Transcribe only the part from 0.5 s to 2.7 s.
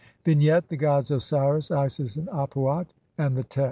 The gods Osiris, Isis, and Ap